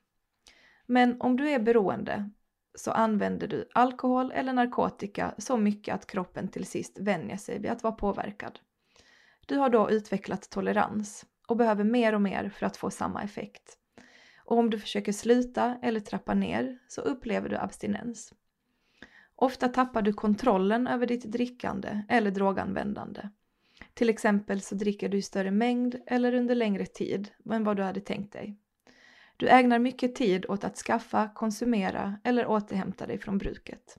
[0.85, 2.29] Men om du är beroende
[2.75, 7.71] så använder du alkohol eller narkotika så mycket att kroppen till sist vänjer sig vid
[7.71, 8.59] att vara påverkad.
[9.45, 13.77] Du har då utvecklat tolerans och behöver mer och mer för att få samma effekt.
[14.45, 18.33] Och om du försöker sluta eller trappa ner så upplever du abstinens.
[19.35, 23.29] Ofta tappar du kontrollen över ditt drickande eller droganvändande.
[23.93, 27.83] Till exempel så dricker du i större mängd eller under längre tid än vad du
[27.83, 28.57] hade tänkt dig.
[29.37, 33.97] Du ägnar mycket tid åt att skaffa, konsumera eller återhämta dig från bruket.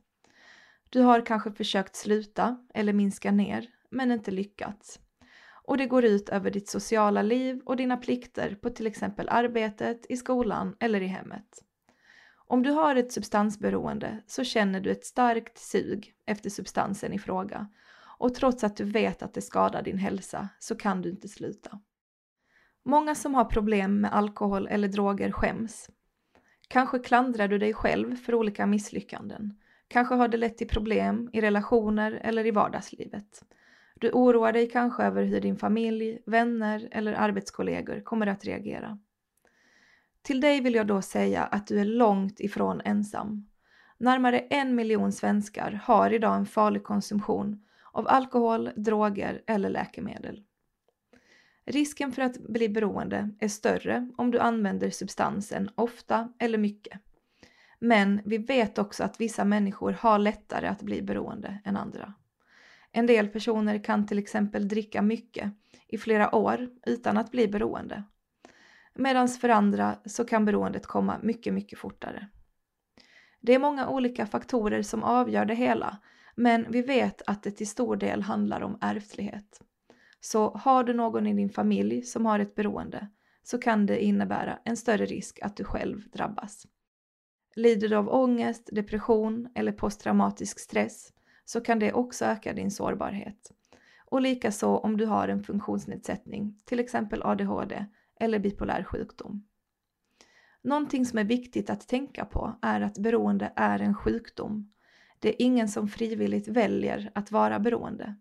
[0.91, 5.01] Du har kanske försökt sluta eller minska ner, men inte lyckats.
[5.67, 10.07] Och det går ut över ditt sociala liv och dina plikter på till exempel arbetet,
[10.09, 11.65] i skolan eller i hemmet.
[12.47, 17.69] Om du har ett substansberoende så känner du ett starkt sug efter substansen i fråga
[18.19, 21.81] och trots att du vet att det skadar din hälsa så kan du inte sluta.
[22.85, 25.91] Många som har problem med alkohol eller droger skäms.
[26.69, 29.59] Kanske klandrar du dig själv för olika misslyckanden.
[29.89, 33.43] Kanske har det lett till problem i relationer eller i vardagslivet.
[34.01, 38.99] Du oroar dig kanske över hur din familj, vänner eller arbetskollegor kommer att reagera.
[40.23, 43.49] Till dig vill jag då säga att du är långt ifrån ensam.
[43.99, 50.43] Närmare en miljon svenskar har idag en farlig konsumtion av alkohol, droger eller läkemedel.
[51.67, 57.01] Risken för att bli beroende är större om du använder substansen ofta eller mycket.
[57.79, 62.15] Men vi vet också att vissa människor har lättare att bli beroende än andra.
[62.97, 65.53] En del personer kan till exempel dricka mycket
[65.89, 68.05] i flera år utan att bli beroende.
[68.95, 72.29] Medan för andra så kan beroendet komma mycket, mycket fortare.
[73.41, 75.99] Det är många olika faktorer som avgör det hela,
[76.35, 79.61] men vi vet att det till stor del handlar om ärftlighet.
[80.21, 83.09] Så har du någon i din familj som har ett beroende
[83.43, 86.67] så kan det innebära en större risk att du själv drabbas.
[87.57, 91.14] Lider du av ångest, depression eller posttraumatisk stress
[91.45, 93.53] så kan det också öka din sårbarhet.
[94.07, 97.87] Och likaså om du har en funktionsnedsättning, till exempel ADHD
[98.21, 99.47] eller bipolär sjukdom.
[100.63, 104.73] Någonting som är viktigt att tänka på är att beroende är en sjukdom.
[105.19, 108.17] Det är ingen som frivilligt väljer att vara beroende.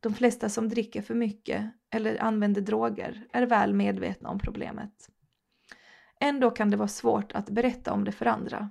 [0.00, 5.10] De flesta som dricker för mycket eller använder droger är väl medvetna om problemet.
[6.20, 8.70] Ändå kan det vara svårt att berätta om det för andra.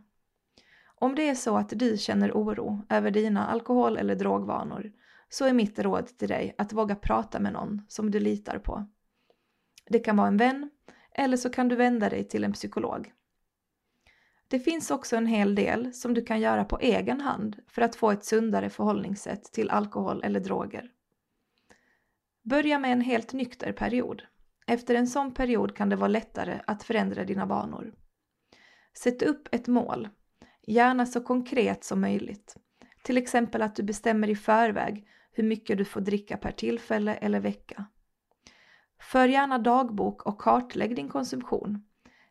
[0.95, 4.91] Om det är så att du känner oro över dina alkohol eller drogvanor
[5.29, 8.87] så är mitt råd till dig att våga prata med någon som du litar på.
[9.89, 10.69] Det kan vara en vän
[11.11, 13.13] eller så kan du vända dig till en psykolog.
[14.47, 17.95] Det finns också en hel del som du kan göra på egen hand för att
[17.95, 20.91] få ett sundare förhållningssätt till alkohol eller droger.
[22.43, 24.23] Börja med en helt nykter period.
[24.67, 27.93] Efter en sån period kan det vara lättare att förändra dina vanor.
[28.97, 30.09] Sätt upp ett mål,
[30.67, 32.55] gärna så konkret som möjligt.
[33.03, 37.39] Till exempel att du bestämmer i förväg hur mycket du får dricka per tillfälle eller
[37.39, 37.85] vecka.
[38.99, 41.85] För gärna dagbok och kartlägg din konsumtion.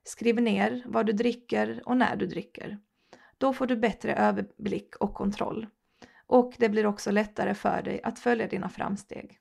[0.04, 2.78] Skriv ner vad du dricker och när du dricker.
[3.38, 5.66] Då får du bättre överblick och kontroll.
[6.26, 9.38] Och det blir också lättare för dig att följa dina framsteg.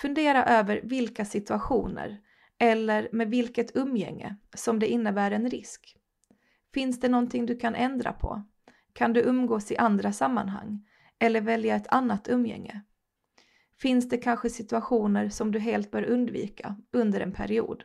[0.00, 2.20] Fundera över vilka situationer
[2.58, 5.96] eller med vilket umgänge som det innebär en risk.
[6.74, 8.42] Finns det någonting du kan ändra på?
[8.92, 10.86] Kan du umgås i andra sammanhang
[11.18, 12.80] eller välja ett annat umgänge?
[13.80, 17.84] Finns det kanske situationer som du helt bör undvika under en period?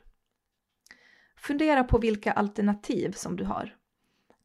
[1.37, 3.75] Fundera på vilka alternativ som du har.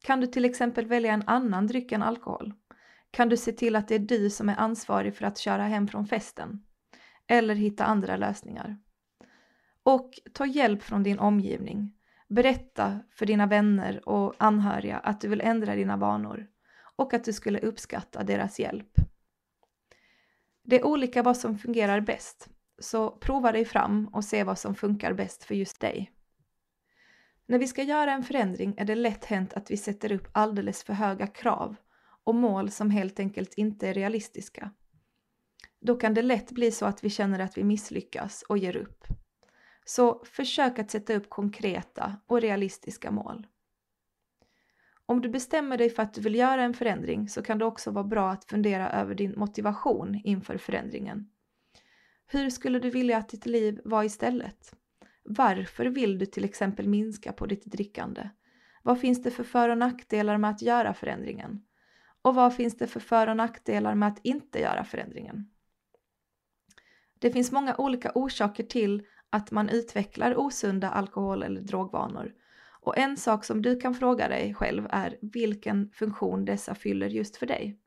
[0.01, 2.53] Kan du till exempel välja en annan dryck än alkohol?
[3.11, 5.87] Kan du se till att det är du som är ansvarig för att köra hem
[5.87, 6.65] från festen?
[7.27, 8.77] eller hitta andra lösningar.
[9.83, 11.94] Och ta hjälp från din omgivning.
[12.27, 16.47] Berätta för dina vänner och anhöriga att du vill ändra dina vanor
[16.95, 18.91] och att du skulle uppskatta deras hjälp.
[20.63, 24.75] Det är olika vad som fungerar bäst, så prova dig fram och se vad som
[24.75, 26.11] funkar bäst för just dig.
[27.47, 30.83] När vi ska göra en förändring är det lätt hänt att vi sätter upp alldeles
[30.83, 31.75] för höga krav
[32.23, 34.71] och mål som helt enkelt inte är realistiska.
[35.81, 39.05] Då kan det lätt bli så att vi känner att vi misslyckas och ger upp.
[39.85, 43.47] Så försök att sätta upp konkreta och realistiska mål.
[45.05, 47.91] Om du bestämmer dig för att du vill göra en förändring så kan det också
[47.91, 51.29] vara bra att fundera över din motivation inför förändringen.
[52.27, 54.75] Hur skulle du vilja att ditt liv var istället?
[55.23, 58.29] Varför vill du till exempel minska på ditt drickande?
[58.83, 61.65] Vad finns det för för och nackdelar med att göra förändringen?
[62.21, 65.49] Och vad finns det för för och nackdelar med att inte göra förändringen?
[67.19, 72.33] Det finns många olika orsaker till att man utvecklar osunda alkohol eller drogvanor.
[72.81, 77.37] Och en sak som du kan fråga dig själv är vilken funktion dessa fyller just
[77.37, 77.79] för dig.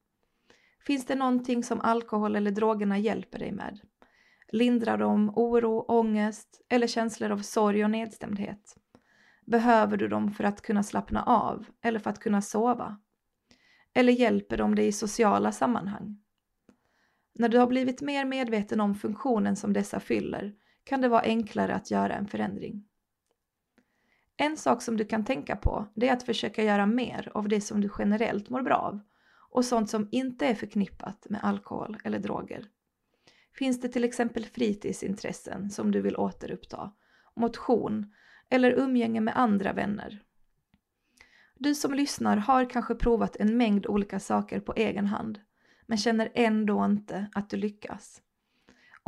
[0.87, 3.81] Finns det någonting som alkohol eller drogerna hjälper dig med?
[4.53, 8.77] Lindrar de oro, ångest eller känslor av sorg och nedstämdhet?
[9.47, 13.01] Behöver du dem för att kunna slappna av eller för att kunna sova?
[13.95, 16.19] Eller hjälper de dig i sociala sammanhang?
[17.35, 20.55] När du har blivit mer medveten om funktionen som dessa fyller
[20.89, 22.85] kan det vara enklare att göra en förändring.
[24.37, 27.61] En sak som du kan tänka på det är att försöka göra mer av det
[27.61, 29.01] som du generellt mår bra av
[29.51, 32.65] och sånt som inte är förknippat med alkohol eller droger.
[33.53, 36.93] Finns det till exempel fritidsintressen som du vill återuppta,
[37.37, 38.13] motion
[38.51, 40.23] eller umgänge med andra vänner?
[41.55, 45.41] Du som lyssnar har kanske provat en mängd olika saker på egen hand
[45.87, 48.23] men känner ändå inte att du lyckas.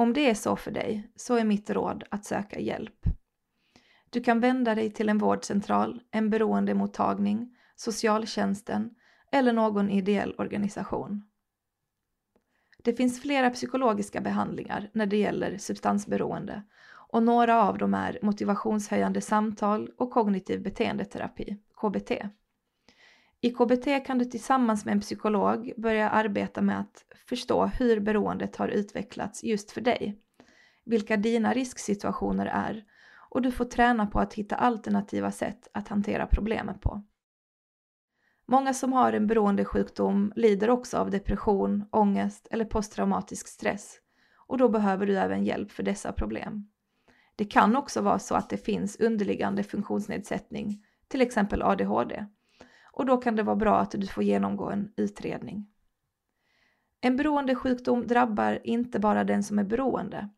[0.01, 3.07] Om det är så för dig så är mitt råd att söka hjälp.
[4.11, 8.91] Du kan vända dig till en vårdcentral, en beroendemottagning, socialtjänsten
[9.33, 11.23] eller någon ideell organisation.
[12.79, 16.63] Det finns flera psykologiska behandlingar när det gäller substansberoende
[17.09, 22.13] och några av dem är motivationshöjande samtal och kognitiv beteendeterapi, KBT.
[23.43, 28.57] I KBT kan du tillsammans med en psykolog börja arbeta med att förstå hur beroendet
[28.57, 30.21] har utvecklats just för dig,
[30.85, 32.85] vilka dina risksituationer är
[33.31, 37.03] och du får träna på att hitta alternativa sätt att hantera problemet på.
[38.47, 43.99] Många som har en beroendesjukdom lider också av depression, ångest eller posttraumatisk stress
[44.37, 46.69] och då behöver du även hjälp för dessa problem.
[47.37, 52.27] Det kan också vara så att det finns underliggande funktionsnedsättning, till exempel ADHD,
[52.93, 55.67] och då kan det vara bra att du får genomgå en utredning.
[57.01, 60.29] En beroendesjukdom drabbar inte bara den som är beroende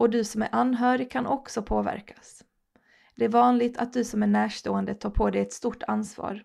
[0.00, 2.44] och du som är anhörig kan också påverkas.
[3.16, 6.44] Det är vanligt att du som är närstående tar på dig ett stort ansvar.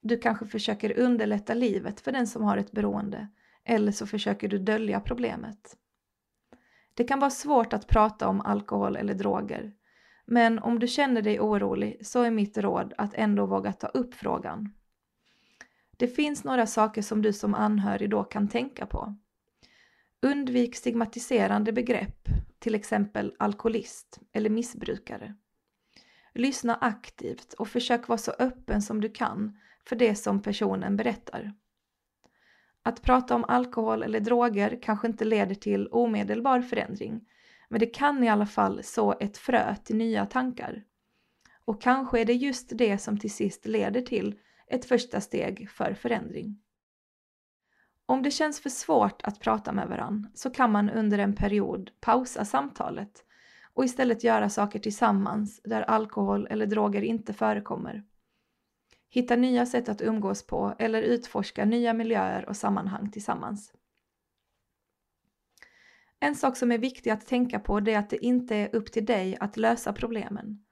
[0.00, 3.28] Du kanske försöker underlätta livet för den som har ett beroende
[3.64, 5.76] eller så försöker du dölja problemet.
[6.94, 9.72] Det kan vara svårt att prata om alkohol eller droger
[10.26, 14.14] men om du känner dig orolig så är mitt råd att ändå våga ta upp
[14.14, 14.74] frågan.
[15.96, 19.16] Det finns några saker som du som anhörig då kan tänka på.
[20.22, 25.34] Undvik stigmatiserande begrepp, till exempel alkoholist eller missbrukare.
[26.34, 31.52] Lyssna aktivt och försök vara så öppen som du kan för det som personen berättar.
[32.82, 37.20] Att prata om alkohol eller droger kanske inte leder till omedelbar förändring,
[37.68, 40.84] men det kan i alla fall så ett frö till nya tankar.
[41.64, 45.94] Och kanske är det just det som till sist leder till ett första steg för
[45.94, 46.60] förändring.
[48.06, 51.90] Om det känns för svårt att prata med varann så kan man under en period
[52.00, 53.24] pausa samtalet
[53.74, 58.04] och istället göra saker tillsammans där alkohol eller droger inte förekommer.
[59.08, 63.72] Hitta nya sätt att umgås på eller utforska nya miljöer och sammanhang tillsammans.
[66.20, 69.06] En sak som är viktig att tänka på är att det inte är upp till
[69.06, 70.64] dig att lösa problemen.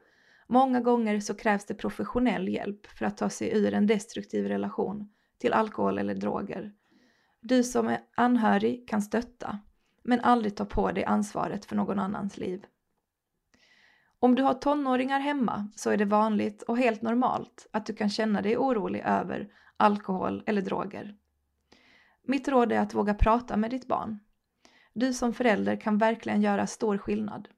[0.47, 5.13] Många gånger så krävs det professionell hjälp för att ta sig ur en destruktiv relation
[5.39, 6.73] till alkohol eller droger.
[7.41, 9.59] Du som är anhörig kan stötta,
[10.03, 12.65] men aldrig ta på dig ansvaret för någon annans liv.
[14.19, 18.09] Om du har tonåringar hemma så är det vanligt och helt normalt att du kan
[18.09, 21.17] känna dig orolig över alkohol eller droger.
[22.23, 24.19] Mitt råd är att våga prata med ditt barn.
[24.95, 27.49] Du som förälder kan verkligen göra stor skillnad.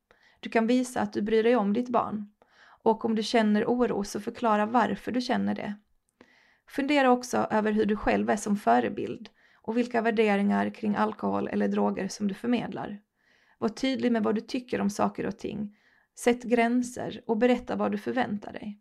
[0.40, 2.32] Du kan visa att du bryr dig om ditt barn.
[2.82, 5.74] Och om du känner oro så förklara varför du känner det.
[6.68, 9.28] Fundera också över hur du själv är som förebild
[9.62, 13.00] och vilka värderingar kring alkohol eller droger som du förmedlar.
[13.58, 15.76] Var tydlig med vad du tycker om saker och ting
[16.18, 18.80] Sätt gränser och berätta vad du förväntar dig.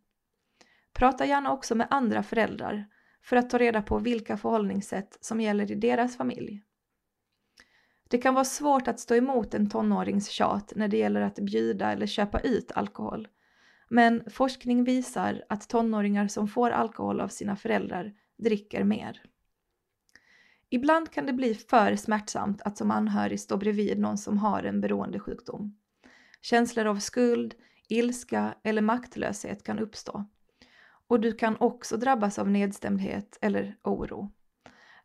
[0.93, 2.85] Prata gärna också med andra föräldrar
[3.21, 6.61] för att ta reda på vilka förhållningssätt som gäller i deras familj.
[8.09, 11.91] Det kan vara svårt att stå emot en tonårings tjat när det gäller att bjuda
[11.91, 13.27] eller köpa ut alkohol.
[13.89, 19.21] Men forskning visar att tonåringar som får alkohol av sina föräldrar dricker mer.
[20.69, 24.81] Ibland kan det bli för smärtsamt att som anhörig stå bredvid någon som har en
[24.81, 25.77] beroendesjukdom.
[26.41, 27.55] Känslor av skuld,
[27.89, 30.25] ilska eller maktlöshet kan uppstå.
[31.07, 34.31] Och du kan också drabbas av nedstämdhet eller oro.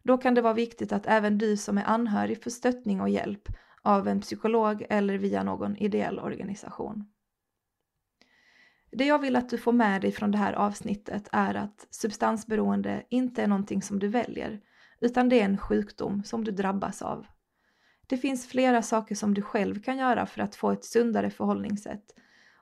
[0.03, 3.49] Då kan det vara viktigt att även du som är anhörig får stöttning och hjälp
[3.83, 7.05] av en psykolog eller via någon ideell organisation.
[8.93, 13.03] Det jag vill att du får med dig från det här avsnittet är att substansberoende
[13.09, 14.61] inte är någonting som du väljer,
[15.01, 17.27] utan det är en sjukdom som du drabbas av.
[18.07, 22.15] Det finns flera saker som du själv kan göra för att få ett sundare förhållningssätt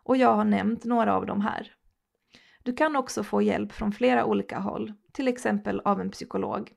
[0.09, 1.73] och jag har nämnt några av dem här.
[2.63, 6.73] Du kan också få hjälp från flera olika håll, till exempel av en psykolog.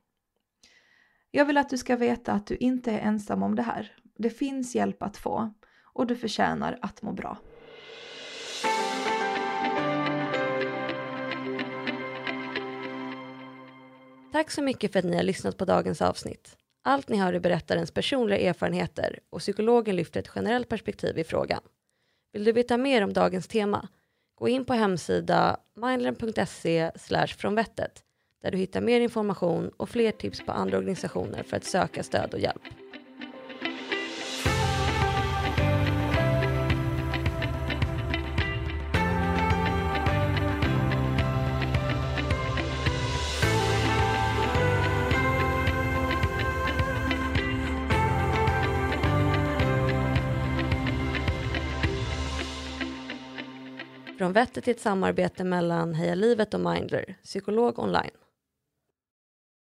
[1.34, 3.92] Jag vill att du ska veta att du inte är ensam om det här.
[4.18, 5.54] Det finns hjälp att få
[5.84, 7.38] och du förtjänar att må bra.
[14.32, 16.58] Tack så mycket för att ni har lyssnat på dagens avsnitt.
[16.84, 21.62] Allt ni hör är berättarens personliga erfarenheter och psykologen lyfter ett generellt perspektiv i frågan.
[22.34, 23.88] Vill du veta mer om dagens tema?
[24.36, 26.92] Gå in på hemsida mindlen.se
[27.38, 28.04] från vettet
[28.42, 32.34] där du hittar mer information och fler tips på andra organisationer för att söka stöd
[32.34, 32.62] och hjälp.
[54.18, 58.12] Från vettet till ett samarbete mellan Heja Livet och Mindler, psykolog online.